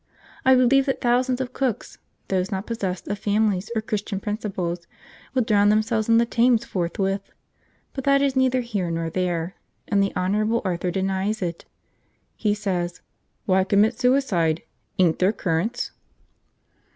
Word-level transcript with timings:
I 0.43 0.55
believe 0.55 0.87
that 0.87 0.99
thousands 0.99 1.41
of 1.41 1.53
cooks, 1.53 1.99
those 2.29 2.49
not 2.51 2.65
possessed 2.65 3.07
of 3.07 3.19
families 3.19 3.69
or 3.75 3.81
Christian 3.83 4.19
principles, 4.19 4.87
would 5.35 5.45
drown 5.45 5.69
themselves 5.69 6.09
in 6.09 6.17
the 6.17 6.25
Thames 6.25 6.65
forthwith, 6.65 7.31
but 7.93 8.03
that 8.05 8.19
is 8.19 8.35
neither 8.35 8.61
here 8.61 8.89
nor 8.89 9.11
there, 9.11 9.57
and 9.87 10.01
the 10.01 10.11
Honourable 10.15 10.63
Arthur 10.65 10.89
denies 10.89 11.43
it. 11.43 11.65
He 12.35 12.55
says, 12.55 13.01
"Why 13.45 13.63
commit 13.63 13.99
suicide? 13.99 14.63
Ain't 14.97 15.19
there 15.19 15.31
currants?" 15.31 15.91